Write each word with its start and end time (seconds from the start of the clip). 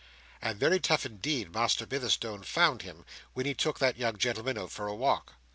And 0.41 0.59
very 0.59 0.79
tough 0.79 1.05
indeed 1.05 1.53
Master 1.53 1.85
Bitherstone 1.85 2.41
found 2.41 2.81
him, 2.81 3.05
when 3.33 3.45
he 3.45 3.53
took 3.53 3.77
that 3.77 3.97
young 3.97 4.17
gentleman 4.17 4.57
out 4.57 4.71
for 4.71 4.87
a 4.87 4.95
walk. 4.95 5.33